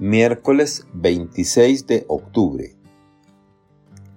Miércoles 0.00 0.88
26 0.94 1.86
de 1.86 2.04
octubre. 2.08 2.76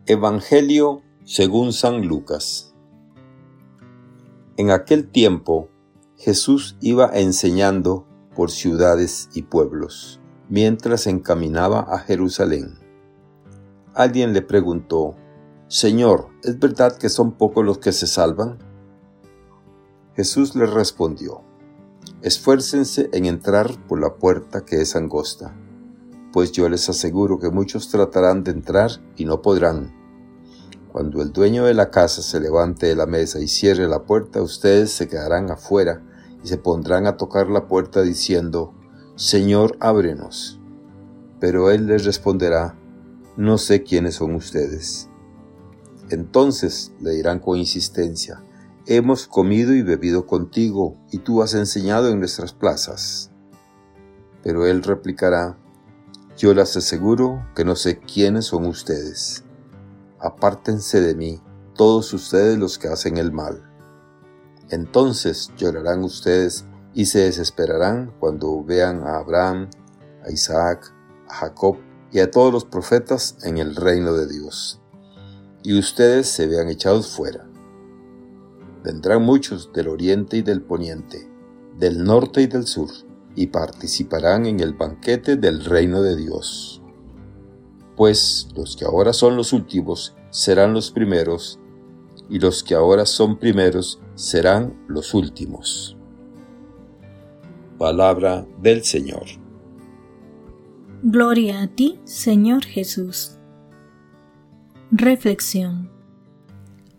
Evangelio 0.07 1.03
según 1.23 1.71
San 1.71 2.07
Lucas. 2.07 2.73
En 4.57 4.71
aquel 4.71 5.07
tiempo 5.07 5.69
Jesús 6.17 6.77
iba 6.81 7.11
enseñando 7.13 8.07
por 8.35 8.49
ciudades 8.49 9.29
y 9.35 9.43
pueblos, 9.43 10.19
mientras 10.49 11.05
encaminaba 11.05 11.81
a 11.81 11.99
Jerusalén. 11.99 12.79
Alguien 13.93 14.33
le 14.33 14.41
preguntó, 14.41 15.13
Señor, 15.67 16.29
¿es 16.41 16.57
verdad 16.57 16.97
que 16.97 17.09
son 17.09 17.33
pocos 17.33 17.63
los 17.63 17.77
que 17.77 17.91
se 17.91 18.07
salvan? 18.07 18.57
Jesús 20.15 20.55
le 20.55 20.65
respondió, 20.65 21.43
Esfuércense 22.23 23.11
en 23.13 23.25
entrar 23.25 23.77
por 23.87 24.01
la 24.01 24.15
puerta 24.15 24.65
que 24.65 24.81
es 24.81 24.95
angosta 24.95 25.53
pues 26.31 26.51
yo 26.51 26.69
les 26.69 26.89
aseguro 26.89 27.39
que 27.39 27.49
muchos 27.49 27.89
tratarán 27.89 28.43
de 28.43 28.51
entrar 28.51 28.91
y 29.15 29.25
no 29.25 29.41
podrán. 29.41 29.95
Cuando 30.91 31.21
el 31.21 31.31
dueño 31.31 31.65
de 31.65 31.73
la 31.73 31.91
casa 31.91 32.21
se 32.21 32.39
levante 32.39 32.87
de 32.87 32.95
la 32.95 33.05
mesa 33.05 33.39
y 33.39 33.47
cierre 33.47 33.87
la 33.87 34.03
puerta, 34.03 34.41
ustedes 34.41 34.91
se 34.91 35.07
quedarán 35.07 35.51
afuera 35.51 36.01
y 36.43 36.47
se 36.47 36.57
pondrán 36.57 37.07
a 37.07 37.17
tocar 37.17 37.49
la 37.49 37.67
puerta 37.67 38.01
diciendo, 38.01 38.73
Señor, 39.15 39.77
ábrenos. 39.79 40.59
Pero 41.39 41.71
él 41.71 41.87
les 41.87 42.05
responderá, 42.05 42.75
no 43.35 43.57
sé 43.57 43.83
quiénes 43.83 44.15
son 44.15 44.33
ustedes. 44.35 45.09
Entonces 46.09 46.93
le 46.99 47.11
dirán 47.11 47.39
con 47.39 47.57
insistencia, 47.57 48.43
hemos 48.85 49.27
comido 49.27 49.75
y 49.75 49.81
bebido 49.81 50.25
contigo, 50.25 50.95
y 51.11 51.19
tú 51.19 51.41
has 51.41 51.53
enseñado 51.53 52.09
en 52.09 52.19
nuestras 52.19 52.53
plazas. 52.53 53.29
Pero 54.41 54.65
él 54.65 54.83
replicará, 54.83 55.57
yo 56.37 56.53
les 56.53 56.77
aseguro 56.77 57.43
que 57.55 57.65
no 57.65 57.75
sé 57.75 57.99
quiénes 57.99 58.45
son 58.45 58.67
ustedes. 58.67 59.43
Apártense 60.19 61.01
de 61.01 61.15
mí, 61.15 61.41
todos 61.73 62.13
ustedes 62.13 62.59
los 62.59 62.77
que 62.77 62.89
hacen 62.89 63.17
el 63.17 63.31
mal. 63.31 63.63
Entonces 64.69 65.51
llorarán 65.57 66.03
ustedes 66.03 66.65
y 66.93 67.07
se 67.07 67.21
desesperarán 67.21 68.13
cuando 68.19 68.63
vean 68.63 69.01
a 69.01 69.17
Abraham, 69.17 69.67
a 70.23 70.29
Isaac, 70.29 70.93
a 71.27 71.33
Jacob 71.33 71.77
y 72.11 72.19
a 72.19 72.29
todos 72.29 72.53
los 72.53 72.65
profetas 72.65 73.37
en 73.43 73.57
el 73.57 73.75
reino 73.75 74.13
de 74.13 74.27
Dios. 74.27 74.79
Y 75.63 75.77
ustedes 75.77 76.27
se 76.27 76.45
vean 76.45 76.69
echados 76.69 77.07
fuera. 77.07 77.47
Vendrán 78.83 79.23
muchos 79.23 79.73
del 79.73 79.87
oriente 79.87 80.37
y 80.37 80.41
del 80.43 80.61
poniente, 80.61 81.27
del 81.77 82.03
norte 82.03 82.43
y 82.43 82.47
del 82.47 82.67
sur 82.67 83.06
y 83.37 83.47
participarán 83.47 84.47
en 84.47 84.59
el 84.59 84.73
banquete 84.73 85.37
del 85.37 85.63
reino 85.63 86.01
de 86.01 86.17
Dios. 86.17 86.81
Pues 87.95 88.49
los 88.55 88.75
que 88.75 88.83
ahora 88.83 89.13
son 89.13 89.37
los 89.37 89.53
últimos 89.53 90.15
serán 90.31 90.73
los 90.73 90.91
primeros, 90.91 91.59
y 92.29 92.39
los 92.39 92.63
que 92.63 92.73
ahora 92.73 93.05
son 93.05 93.37
primeros 93.37 94.01
serán 94.15 94.75
los 94.87 95.13
últimos. 95.13 95.95
Palabra 97.77 98.45
del 98.59 98.83
Señor. 98.83 99.25
Gloria 101.03 101.61
a 101.61 101.67
ti, 101.67 101.99
Señor 102.05 102.65
Jesús. 102.65 103.37
Reflexión. 104.89 105.91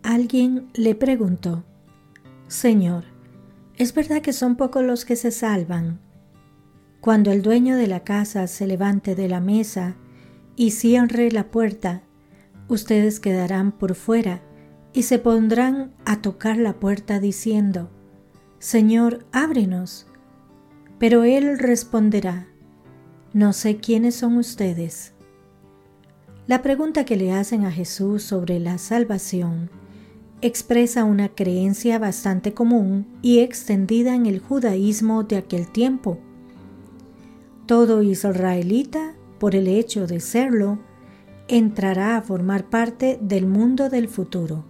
Alguien 0.03 0.69
le 0.73 0.95
preguntó, 0.95 1.65
Señor, 2.47 3.03
¿es 3.75 3.93
verdad 3.93 4.21
que 4.21 4.31
son 4.31 4.55
pocos 4.55 4.83
los 4.83 5.03
que 5.03 5.17
se 5.17 5.31
salvan? 5.31 5.99
Cuando 7.01 7.31
el 7.31 7.41
dueño 7.41 7.77
de 7.77 7.87
la 7.87 8.01
casa 8.01 8.45
se 8.47 8.67
levante 8.67 9.15
de 9.15 9.29
la 9.29 9.39
mesa 9.39 9.95
y 10.57 10.71
cierre 10.71 11.31
la 11.31 11.49
puerta, 11.49 12.03
ustedes 12.67 13.21
quedarán 13.21 13.71
por 13.71 13.95
fuera 13.95 14.41
y 14.91 15.03
se 15.03 15.17
pondrán 15.17 15.93
a 16.03 16.21
tocar 16.21 16.57
la 16.57 16.73
puerta 16.73 17.21
diciendo, 17.21 17.89
Señor, 18.59 19.25
ábrenos. 19.31 20.07
Pero 20.97 21.23
él 21.23 21.57
responderá, 21.57 22.49
No 23.31 23.53
sé 23.53 23.77
quiénes 23.77 24.15
son 24.15 24.35
ustedes. 24.35 25.13
La 26.47 26.61
pregunta 26.61 27.05
que 27.05 27.15
le 27.15 27.31
hacen 27.31 27.63
a 27.63 27.71
Jesús 27.71 28.23
sobre 28.23 28.59
la 28.59 28.77
salvación 28.77 29.69
expresa 30.41 31.05
una 31.05 31.29
creencia 31.29 31.97
bastante 31.97 32.53
común 32.53 33.07
y 33.21 33.39
extendida 33.39 34.15
en 34.15 34.25
el 34.25 34.39
judaísmo 34.39 35.23
de 35.23 35.37
aquel 35.37 35.69
tiempo 35.69 36.19
todo 37.69 38.01
israelita, 38.01 39.13
por 39.37 39.53
el 39.53 39.67
hecho 39.67 40.07
de 40.07 40.21
serlo, 40.21 40.79
entrará 41.47 42.17
a 42.17 42.21
formar 42.23 42.67
parte 42.67 43.19
del 43.21 43.45
mundo 43.45 43.89
del 43.89 44.07
futuro. 44.07 44.65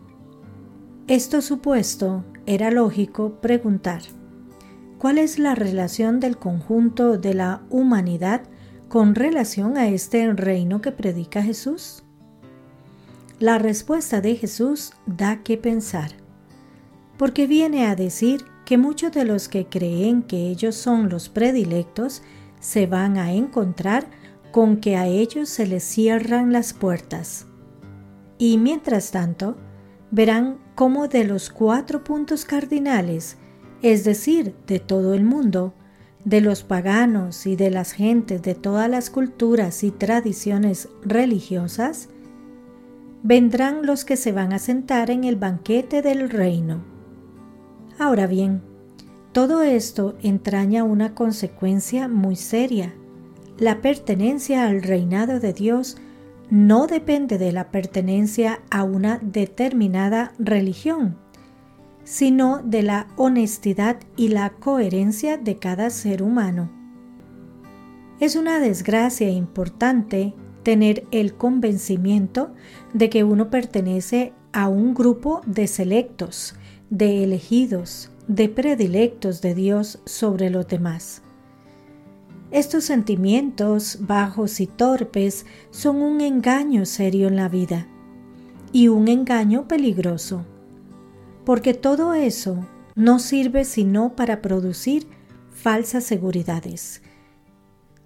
Esto 1.07 1.41
supuesto, 1.41 2.25
era 2.45 2.71
lógico 2.71 3.39
preguntar, 3.39 4.01
¿cuál 4.97 5.17
es 5.17 5.39
la 5.39 5.55
relación 5.55 6.19
del 6.19 6.35
conjunto 6.35 7.17
de 7.17 7.35
la 7.35 7.61
humanidad 7.69 8.41
con 8.89 9.15
relación 9.15 9.77
a 9.77 9.87
este 9.87 10.33
reino 10.33 10.81
que 10.81 10.91
predica 10.91 11.41
Jesús? 11.41 12.03
La 13.39 13.59
respuesta 13.59 14.19
de 14.19 14.35
Jesús 14.35 14.91
da 15.05 15.41
que 15.41 15.55
pensar, 15.55 16.11
porque 17.17 17.47
viene 17.47 17.87
a 17.87 17.95
decir 17.95 18.43
que 18.65 18.77
muchos 18.77 19.13
de 19.13 19.23
los 19.23 19.47
que 19.47 19.67
creen 19.67 20.21
que 20.21 20.49
ellos 20.49 20.75
son 20.75 21.07
los 21.07 21.29
predilectos 21.29 22.23
se 22.59 22.87
van 22.87 23.17
a 23.17 23.33
encontrar 23.33 24.07
con 24.51 24.77
que 24.77 24.97
a 24.97 25.07
ellos 25.07 25.49
se 25.49 25.67
les 25.67 25.83
cierran 25.83 26.51
las 26.51 26.73
puertas. 26.73 27.45
Y 28.37 28.57
mientras 28.57 29.11
tanto, 29.11 29.57
verán 30.11 30.57
cómo 30.75 31.07
de 31.07 31.23
los 31.23 31.49
cuatro 31.49 32.03
puntos 32.03 32.45
cardinales, 32.45 33.37
es 33.81 34.03
decir, 34.03 34.55
de 34.67 34.79
todo 34.79 35.13
el 35.13 35.23
mundo, 35.23 35.73
de 36.25 36.41
los 36.41 36.63
paganos 36.63 37.45
y 37.45 37.55
de 37.55 37.69
las 37.69 37.91
gentes 37.91 38.41
de 38.41 38.55
todas 38.55 38.89
las 38.89 39.09
culturas 39.09 39.83
y 39.83 39.91
tradiciones 39.91 40.89
religiosas, 41.01 42.09
vendrán 43.23 43.85
los 43.85 44.05
que 44.05 44.17
se 44.17 44.31
van 44.31 44.53
a 44.53 44.59
sentar 44.59 45.11
en 45.11 45.23
el 45.23 45.35
banquete 45.35 46.01
del 46.01 46.29
reino. 46.29 46.83
Ahora 47.97 48.27
bien, 48.27 48.61
todo 49.31 49.61
esto 49.61 50.15
entraña 50.23 50.83
una 50.83 51.13
consecuencia 51.13 52.07
muy 52.07 52.35
seria. 52.35 52.93
La 53.57 53.81
pertenencia 53.81 54.67
al 54.67 54.81
reinado 54.81 55.39
de 55.39 55.53
Dios 55.53 55.97
no 56.49 56.87
depende 56.87 57.37
de 57.37 57.51
la 57.51 57.69
pertenencia 57.69 58.61
a 58.71 58.83
una 58.83 59.19
determinada 59.21 60.33
religión, 60.39 61.17
sino 62.03 62.59
de 62.63 62.81
la 62.81 63.07
honestidad 63.17 63.97
y 64.15 64.29
la 64.29 64.49
coherencia 64.49 65.37
de 65.37 65.57
cada 65.57 65.91
ser 65.91 66.23
humano. 66.23 66.71
Es 68.19 68.35
una 68.35 68.59
desgracia 68.59 69.29
importante 69.29 70.33
tener 70.63 71.05
el 71.11 71.35
convencimiento 71.35 72.51
de 72.93 73.09
que 73.09 73.23
uno 73.23 73.49
pertenece 73.49 74.33
a 74.51 74.67
un 74.67 74.95
grupo 74.95 75.41
de 75.45 75.67
selectos, 75.67 76.55
de 76.89 77.23
elegidos, 77.23 78.11
de 78.29 78.47
predilectos 78.47 79.41
de 79.41 79.55
Dios 79.55 79.97
sobre 80.05 80.51
los 80.51 80.67
demás. 80.67 81.23
Estos 82.51 82.83
sentimientos 82.83 83.97
bajos 84.01 84.59
y 84.59 84.67
torpes 84.67 85.47
son 85.71 86.03
un 86.03 86.21
engaño 86.21 86.85
serio 86.85 87.27
en 87.27 87.35
la 87.35 87.49
vida 87.49 87.87
y 88.71 88.87
un 88.87 89.07
engaño 89.07 89.67
peligroso, 89.67 90.45
porque 91.43 91.73
todo 91.73 92.13
eso 92.13 92.67
no 92.93 93.17
sirve 93.17 93.65
sino 93.65 94.15
para 94.15 94.43
producir 94.43 95.07
falsas 95.51 96.03
seguridades 96.03 97.01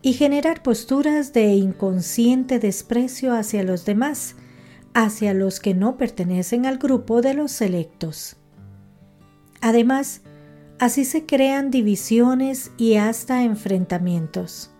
y 0.01 0.13
generar 0.13 0.63
posturas 0.63 1.33
de 1.33 1.53
inconsciente 1.55 2.59
desprecio 2.59 3.33
hacia 3.33 3.61
los 3.63 3.83
demás, 3.83 4.37
hacia 4.93 5.33
los 5.33 5.59
que 5.59 5.73
no 5.73 5.97
pertenecen 5.97 6.65
al 6.65 6.77
grupo 6.77 7.21
de 7.21 7.33
los 7.33 7.51
selectos. 7.51 8.37
Además, 9.63 10.19
así 10.77 11.05
se 11.05 11.25
crean 11.25 11.71
divisiones 11.71 12.73
y 12.75 12.95
hasta 12.95 13.43
enfrentamientos. 13.43 14.71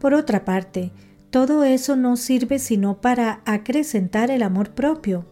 Por 0.00 0.14
otra 0.14 0.46
parte, 0.46 0.92
todo 1.28 1.62
eso 1.62 1.94
no 1.94 2.16
sirve 2.16 2.58
sino 2.58 3.02
para 3.02 3.42
acrecentar 3.44 4.30
el 4.30 4.42
amor 4.42 4.70
propio, 4.70 5.26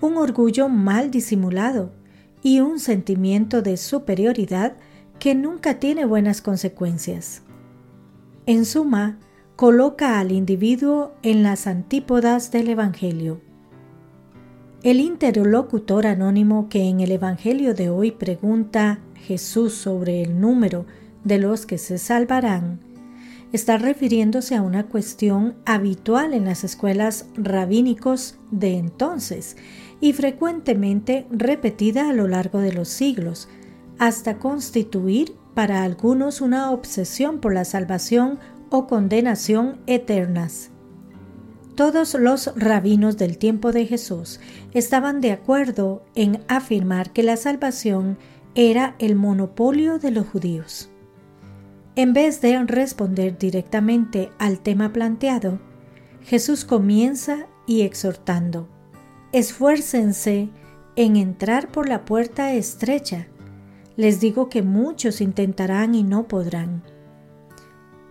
un 0.00 0.16
orgullo 0.16 0.68
mal 0.68 1.12
disimulado 1.12 1.92
y 2.42 2.58
un 2.58 2.80
sentimiento 2.80 3.62
de 3.62 3.76
superioridad 3.76 4.76
que 5.20 5.36
nunca 5.36 5.78
tiene 5.78 6.06
buenas 6.06 6.42
consecuencias. 6.42 7.42
En 8.46 8.64
suma, 8.64 9.20
coloca 9.54 10.18
al 10.18 10.32
individuo 10.32 11.14
en 11.22 11.44
las 11.44 11.68
antípodas 11.68 12.50
del 12.50 12.70
Evangelio. 12.70 13.40
El 14.84 15.00
interlocutor 15.00 16.06
anónimo 16.06 16.68
que 16.68 16.82
en 16.82 17.00
el 17.00 17.10
Evangelio 17.10 17.72
de 17.72 17.88
hoy 17.88 18.10
pregunta 18.10 18.98
Jesús 19.14 19.72
sobre 19.72 20.20
el 20.20 20.38
número 20.38 20.84
de 21.24 21.38
los 21.38 21.64
que 21.64 21.78
se 21.78 21.96
salvarán 21.96 22.80
está 23.50 23.78
refiriéndose 23.78 24.56
a 24.56 24.60
una 24.60 24.84
cuestión 24.84 25.54
habitual 25.64 26.34
en 26.34 26.44
las 26.44 26.64
escuelas 26.64 27.24
rabínicos 27.34 28.36
de 28.50 28.76
entonces 28.76 29.56
y 30.02 30.12
frecuentemente 30.12 31.26
repetida 31.30 32.10
a 32.10 32.12
lo 32.12 32.28
largo 32.28 32.58
de 32.58 32.74
los 32.74 32.88
siglos, 32.88 33.48
hasta 33.98 34.38
constituir 34.38 35.34
para 35.54 35.82
algunos 35.82 36.42
una 36.42 36.70
obsesión 36.72 37.40
por 37.40 37.54
la 37.54 37.64
salvación 37.64 38.38
o 38.68 38.86
condenación 38.86 39.78
eternas. 39.86 40.73
Todos 41.76 42.14
los 42.14 42.52
rabinos 42.54 43.16
del 43.16 43.36
tiempo 43.36 43.72
de 43.72 43.86
Jesús 43.86 44.38
estaban 44.74 45.20
de 45.20 45.32
acuerdo 45.32 46.04
en 46.14 46.40
afirmar 46.46 47.12
que 47.12 47.24
la 47.24 47.36
salvación 47.36 48.16
era 48.54 48.94
el 49.00 49.16
monopolio 49.16 49.98
de 49.98 50.12
los 50.12 50.28
judíos. 50.28 50.88
En 51.96 52.12
vez 52.12 52.40
de 52.40 52.62
responder 52.64 53.38
directamente 53.38 54.30
al 54.38 54.60
tema 54.60 54.92
planteado, 54.92 55.58
Jesús 56.22 56.64
comienza 56.64 57.46
y 57.66 57.82
exhortando, 57.82 58.68
esfuércense 59.32 60.50
en 60.94 61.16
entrar 61.16 61.68
por 61.68 61.88
la 61.88 62.04
puerta 62.04 62.52
estrecha. 62.52 63.26
Les 63.96 64.20
digo 64.20 64.48
que 64.48 64.62
muchos 64.62 65.20
intentarán 65.20 65.96
y 65.96 66.04
no 66.04 66.28
podrán. 66.28 66.84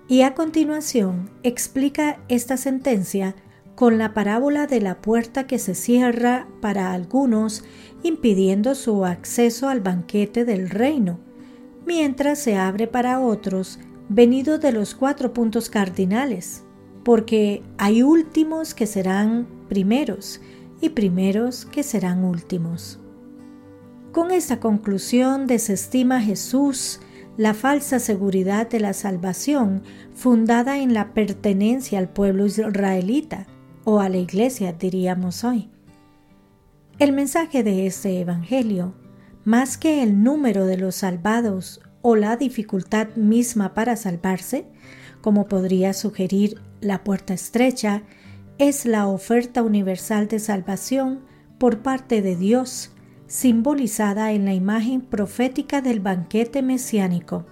Y 0.09 0.23
a 0.23 0.33
continuación 0.33 1.29
explica 1.43 2.19
esta 2.27 2.57
sentencia 2.57 3.35
con 3.75 3.97
la 3.97 4.13
parábola 4.13 4.67
de 4.67 4.81
la 4.81 5.01
puerta 5.01 5.47
que 5.47 5.59
se 5.59 5.75
cierra 5.75 6.47
para 6.61 6.93
algunos, 6.93 7.63
impidiendo 8.03 8.75
su 8.75 9.05
acceso 9.05 9.69
al 9.69 9.81
banquete 9.81 10.45
del 10.45 10.69
reino 10.69 11.19
mientras 11.85 12.39
se 12.39 12.55
abre 12.55 12.87
para 12.87 13.19
otros 13.19 13.79
venido 14.09 14.57
de 14.57 14.71
los 14.71 14.95
cuatro 14.95 15.33
puntos 15.33 15.69
cardinales, 15.69 16.63
porque 17.03 17.63
hay 17.77 18.03
últimos 18.03 18.73
que 18.73 18.85
serán 18.85 19.47
primeros 19.69 20.41
y 20.81 20.89
primeros 20.89 21.65
que 21.65 21.83
serán 21.83 22.23
últimos. 22.23 22.99
Con 24.11 24.31
esta 24.31 24.59
conclusión 24.59 25.47
desestima 25.47 26.21
Jesús 26.21 26.99
la 27.35 27.55
falsa 27.55 27.99
seguridad 27.99 28.69
de 28.69 28.79
la 28.79 28.93
salvación 28.93 29.81
fundada 30.13 30.77
en 30.77 30.93
la 30.93 31.13
pertenencia 31.13 31.97
al 31.97 32.09
pueblo 32.09 32.45
israelita 32.45 33.47
o 33.83 33.99
a 33.99 34.09
la 34.09 34.17
iglesia, 34.17 34.73
diríamos 34.73 35.43
hoy. 35.43 35.69
El 36.99 37.11
mensaje 37.11 37.63
de 37.63 37.87
este 37.87 38.19
Evangelio 38.19 38.93
más 39.45 39.77
que 39.77 40.03
el 40.03 40.23
número 40.23 40.65
de 40.65 40.77
los 40.77 40.95
salvados 40.95 41.81
o 42.01 42.15
la 42.15 42.37
dificultad 42.37 43.09
misma 43.15 43.73
para 43.73 43.95
salvarse, 43.95 44.65
como 45.21 45.47
podría 45.47 45.93
sugerir 45.93 46.61
la 46.81 47.03
puerta 47.03 47.33
estrecha, 47.33 48.03
es 48.57 48.85
la 48.85 49.07
oferta 49.07 49.61
universal 49.63 50.27
de 50.27 50.39
salvación 50.39 51.21
por 51.57 51.79
parte 51.79 52.21
de 52.21 52.35
Dios, 52.35 52.91
simbolizada 53.27 54.31
en 54.31 54.45
la 54.45 54.53
imagen 54.53 55.01
profética 55.01 55.81
del 55.81 55.99
banquete 55.99 56.61
mesiánico. 56.61 57.45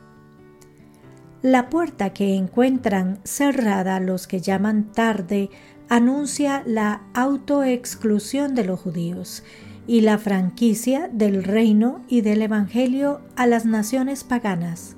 La 1.42 1.72
puerta 1.72 2.14
que 2.14 2.36
encuentran 2.36 3.20
cerrada 3.24 4.00
los 4.00 4.28
que 4.28 4.42
llaman 4.42 4.92
tarde 4.92 5.50
anuncia 5.90 6.62
la 6.68 7.02
autoexclusión 7.16 8.54
de 8.54 8.64
los 8.64 8.80
judíos 8.80 9.44
y 9.88 10.02
la 10.02 10.20
franquicia 10.20 11.10
del 11.12 11.44
reino 11.44 12.02
y 12.08 12.22
del 12.22 12.44
Evangelio 12.44 13.22
a 13.36 13.48
las 13.48 13.66
naciones 13.66 14.24
paganas. 14.24 14.96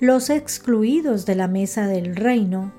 Los 0.00 0.28
excluidos 0.28 1.24
de 1.24 1.36
la 1.36 1.46
mesa 1.46 1.86
del 1.86 2.16
reino, 2.16 2.72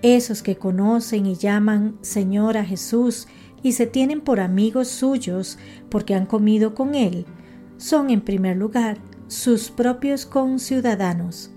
esos 0.00 0.42
que 0.42 0.56
conocen 0.56 1.26
y 1.26 1.34
llaman 1.34 1.98
Señor 2.00 2.56
a 2.56 2.64
Jesús 2.64 3.28
y 3.62 3.72
se 3.72 3.86
tienen 3.86 4.22
por 4.22 4.40
amigos 4.40 4.88
suyos 4.88 5.58
porque 5.90 6.14
han 6.14 6.24
comido 6.24 6.74
con 6.74 6.94
Él, 6.94 7.26
son 7.76 8.08
en 8.08 8.22
primer 8.22 8.56
lugar 8.56 8.96
sus 9.28 9.70
propios 9.70 10.24
conciudadanos. 10.24 11.51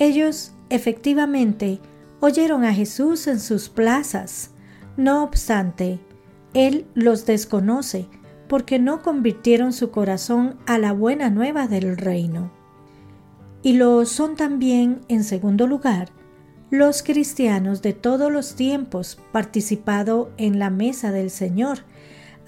Ellos, 0.00 0.52
efectivamente, 0.70 1.78
oyeron 2.20 2.64
a 2.64 2.72
Jesús 2.72 3.26
en 3.26 3.38
sus 3.38 3.68
plazas. 3.68 4.50
No 4.96 5.22
obstante, 5.22 6.00
él 6.54 6.86
los 6.94 7.26
desconoce 7.26 8.06
porque 8.48 8.78
no 8.78 9.02
convirtieron 9.02 9.74
su 9.74 9.90
corazón 9.90 10.56
a 10.66 10.78
la 10.78 10.92
buena 10.92 11.28
nueva 11.28 11.68
del 11.68 11.98
reino. 11.98 12.50
Y 13.62 13.74
lo 13.74 14.06
son 14.06 14.36
también, 14.36 15.02
en 15.08 15.22
segundo 15.22 15.66
lugar, 15.66 16.08
los 16.70 17.02
cristianos 17.02 17.82
de 17.82 17.92
todos 17.92 18.32
los 18.32 18.54
tiempos 18.56 19.18
participado 19.32 20.30
en 20.38 20.58
la 20.58 20.70
mesa 20.70 21.12
del 21.12 21.28
Señor, 21.28 21.80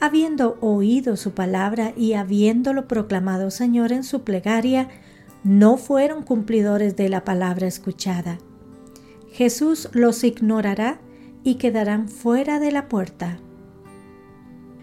habiendo 0.00 0.56
oído 0.62 1.18
su 1.18 1.32
palabra 1.32 1.92
y 1.98 2.14
habiéndolo 2.14 2.88
proclamado 2.88 3.50
Señor 3.50 3.92
en 3.92 4.04
su 4.04 4.22
plegaria, 4.22 4.88
no 5.44 5.76
fueron 5.76 6.22
cumplidores 6.22 6.96
de 6.96 7.08
la 7.08 7.24
palabra 7.24 7.66
escuchada. 7.66 8.38
Jesús 9.30 9.88
los 9.92 10.24
ignorará 10.24 11.00
y 11.42 11.56
quedarán 11.56 12.08
fuera 12.08 12.60
de 12.60 12.70
la 12.70 12.88
puerta. 12.88 13.40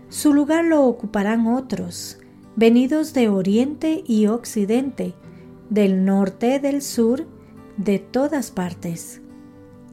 Su 0.09 0.33
lugar 0.33 0.65
lo 0.65 0.83
ocuparán 0.85 1.47
otros, 1.47 2.19
venidos 2.55 3.13
de 3.13 3.29
oriente 3.29 4.03
y 4.05 4.27
occidente, 4.27 5.13
del 5.69 6.03
norte, 6.03 6.59
del 6.59 6.81
sur, 6.81 7.27
de 7.77 7.99
todas 7.99 8.51
partes. 8.51 9.21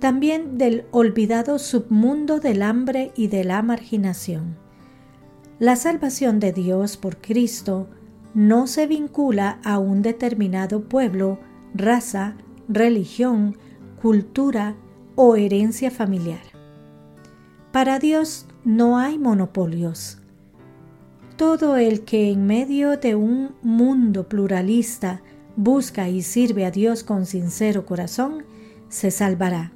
También 0.01 0.59
del 0.59 0.87
olvidado 0.91 1.59
submundo 1.59 2.41
del 2.41 2.63
hambre 2.63 3.13
y 3.15 3.29
de 3.29 3.45
la 3.45 3.63
marginación. 3.63 4.57
La 5.59 5.77
salvación 5.77 6.41
de 6.41 6.53
Dios 6.53 6.97
por 6.97 7.19
Cristo 7.19 7.89
no 8.37 8.67
se 8.67 8.87
vincula 8.87 9.59
a 9.65 9.79
un 9.79 10.03
determinado 10.03 10.83
pueblo, 10.85 11.39
raza, 11.75 12.37
religión, 12.69 13.57
cultura 14.03 14.77
o 15.15 15.37
herencia 15.37 15.91
familiar. 15.91 16.43
Para 17.73 17.99
Dios 17.99 18.47
no 18.63 18.99
hay 18.99 19.19
monopolios. 19.19 20.19
Todo 21.37 21.79
el 21.79 22.03
que 22.03 22.31
en 22.31 22.47
medio 22.47 22.99
de 22.99 23.15
un 23.15 23.55
mundo 23.63 24.29
pluralista 24.29 25.23
busca 25.57 26.11
y 26.11 26.21
sirve 26.21 26.67
a 26.67 26.71
Dios 26.71 27.05
con 27.05 27.25
sincero 27.25 27.87
corazón, 27.87 28.45
se 28.91 29.11
salvará. 29.11 29.73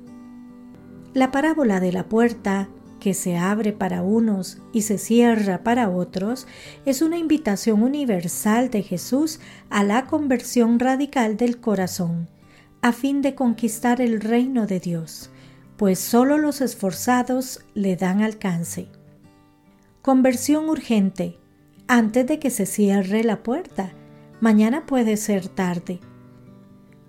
La 1.14 1.30
parábola 1.30 1.80
de 1.80 1.92
la 1.92 2.11
puerta, 2.11 2.68
que 3.00 3.14
se 3.14 3.37
abre 3.37 3.73
para 3.73 4.02
unos 4.02 4.59
y 4.73 4.83
se 4.83 4.99
cierra 4.99 5.64
para 5.64 5.90
otros, 5.90 6.47
es 6.85 7.02
una 7.02 7.19
invitación 7.19 7.83
universal 7.83 8.71
de 8.71 8.85
Jesús 8.85 9.40
a 9.69 9.83
la 9.83 10.07
conversión 10.07 10.78
radical 10.78 11.37
del 11.37 11.59
corazón, 11.59 12.28
a 12.83 12.92
fin 12.92 13.23
de 13.23 13.35
conquistar 13.35 14.00
el 14.00 14.21
reino 14.21 14.69
de 14.69 14.78
Dios 14.78 15.30
pues 15.80 15.99
solo 15.99 16.37
los 16.37 16.61
esforzados 16.61 17.64
le 17.73 17.97
dan 17.97 18.21
alcance. 18.21 18.88
Conversión 20.02 20.69
urgente, 20.69 21.38
antes 21.88 22.26
de 22.26 22.38
que 22.38 22.50
se 22.50 22.66
cierre 22.66 23.25
la 23.25 23.42
puerta. 23.42 23.90
Mañana 24.42 24.85
puede 24.85 25.16
ser 25.16 25.49
tarde. 25.49 25.99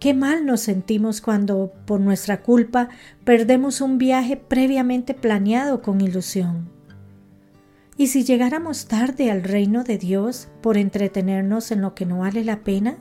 Qué 0.01 0.15
mal 0.15 0.47
nos 0.47 0.61
sentimos 0.61 1.21
cuando, 1.21 1.71
por 1.85 1.99
nuestra 1.99 2.41
culpa, 2.41 2.89
perdemos 3.23 3.81
un 3.81 3.99
viaje 3.99 4.35
previamente 4.35 5.13
planeado 5.13 5.83
con 5.83 6.01
ilusión. 6.01 6.71
¿Y 7.97 8.07
si 8.07 8.23
llegáramos 8.23 8.87
tarde 8.87 9.29
al 9.29 9.43
reino 9.43 9.83
de 9.83 9.99
Dios 9.99 10.47
por 10.63 10.77
entretenernos 10.77 11.69
en 11.69 11.81
lo 11.81 11.93
que 11.93 12.07
no 12.07 12.17
vale 12.17 12.43
la 12.43 12.63
pena? 12.63 12.97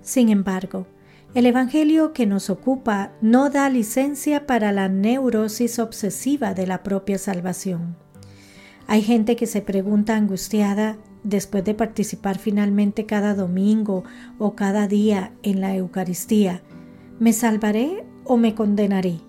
Sin 0.00 0.30
embargo, 0.30 0.86
el 1.34 1.44
Evangelio 1.44 2.14
que 2.14 2.24
nos 2.24 2.48
ocupa 2.48 3.12
no 3.20 3.50
da 3.50 3.68
licencia 3.68 4.46
para 4.46 4.72
la 4.72 4.88
neurosis 4.88 5.78
obsesiva 5.78 6.54
de 6.54 6.66
la 6.66 6.82
propia 6.82 7.18
salvación. 7.18 7.94
Hay 8.86 9.02
gente 9.02 9.36
que 9.36 9.46
se 9.46 9.60
pregunta 9.60 10.16
angustiada 10.16 10.96
después 11.24 11.64
de 11.64 11.74
participar 11.74 12.38
finalmente 12.38 13.06
cada 13.06 13.34
domingo 13.34 14.04
o 14.38 14.54
cada 14.54 14.86
día 14.86 15.32
en 15.42 15.60
la 15.60 15.74
Eucaristía, 15.74 16.62
¿me 17.18 17.32
salvaré 17.32 18.04
o 18.24 18.36
me 18.36 18.54
condenaré? 18.54 19.20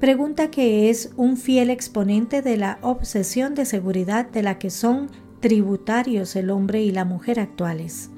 Pregunta 0.00 0.50
que 0.50 0.90
es 0.90 1.10
un 1.16 1.36
fiel 1.36 1.70
exponente 1.70 2.42
de 2.42 2.56
la 2.56 2.78
obsesión 2.82 3.54
de 3.54 3.64
seguridad 3.64 4.28
de 4.30 4.42
la 4.42 4.58
que 4.58 4.70
son 4.70 5.10
tributarios 5.40 6.36
el 6.36 6.50
hombre 6.50 6.82
y 6.82 6.90
la 6.90 7.04
mujer 7.04 7.40
actuales. 7.40 8.10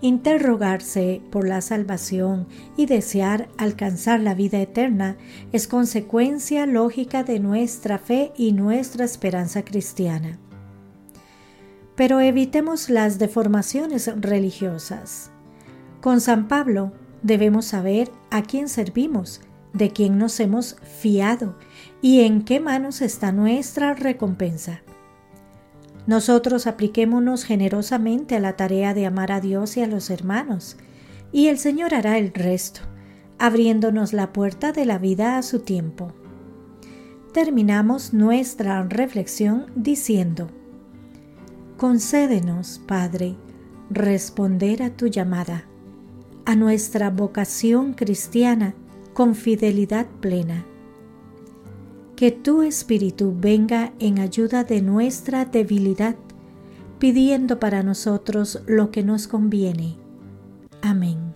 Interrogarse 0.00 1.22
por 1.30 1.48
la 1.48 1.62
salvación 1.62 2.46
y 2.76 2.86
desear 2.86 3.48
alcanzar 3.56 4.20
la 4.20 4.34
vida 4.34 4.60
eterna 4.60 5.16
es 5.50 5.66
consecuencia 5.66 6.66
lógica 6.66 7.24
de 7.24 7.40
nuestra 7.40 7.98
fe 7.98 8.32
y 8.36 8.52
nuestra 8.52 9.04
esperanza 9.04 9.64
cristiana. 9.64 10.38
Pero 11.96 12.20
evitemos 12.20 12.90
las 12.90 13.18
deformaciones 13.18 14.10
religiosas. 14.20 15.30
Con 16.00 16.20
San 16.20 16.48
Pablo, 16.48 16.92
Debemos 17.24 17.64
saber 17.64 18.10
a 18.30 18.42
quién 18.42 18.68
servimos, 18.68 19.40
de 19.72 19.88
quién 19.88 20.18
nos 20.18 20.38
hemos 20.40 20.76
fiado 21.00 21.56
y 22.02 22.20
en 22.20 22.42
qué 22.42 22.60
manos 22.60 23.00
está 23.00 23.32
nuestra 23.32 23.94
recompensa. 23.94 24.82
Nosotros 26.06 26.66
apliquémonos 26.66 27.44
generosamente 27.44 28.36
a 28.36 28.40
la 28.40 28.56
tarea 28.56 28.92
de 28.92 29.06
amar 29.06 29.32
a 29.32 29.40
Dios 29.40 29.78
y 29.78 29.80
a 29.80 29.86
los 29.86 30.10
hermanos, 30.10 30.76
y 31.32 31.46
el 31.46 31.56
Señor 31.56 31.94
hará 31.94 32.18
el 32.18 32.34
resto, 32.34 32.82
abriéndonos 33.38 34.12
la 34.12 34.34
puerta 34.34 34.72
de 34.72 34.84
la 34.84 34.98
vida 34.98 35.38
a 35.38 35.42
su 35.42 35.60
tiempo. 35.60 36.12
Terminamos 37.32 38.12
nuestra 38.12 38.82
reflexión 38.82 39.64
diciendo, 39.76 40.50
Concédenos, 41.76 42.80
Padre, 42.86 43.36
responder 43.90 44.82
a 44.82 44.90
tu 44.90 45.06
llamada, 45.06 45.64
a 46.44 46.56
nuestra 46.56 47.10
vocación 47.10 47.94
cristiana 47.94 48.74
con 49.12 49.34
fidelidad 49.34 50.06
plena 50.20 50.64
que 52.16 52.30
tu 52.30 52.62
Espíritu 52.62 53.34
venga 53.36 53.92
en 53.98 54.18
ayuda 54.18 54.64
de 54.64 54.82
nuestra 54.82 55.44
debilidad, 55.44 56.16
pidiendo 56.98 57.58
para 57.58 57.82
nosotros 57.82 58.62
lo 58.66 58.90
que 58.90 59.02
nos 59.02 59.26
conviene. 59.26 59.96
Amén. 60.80 61.33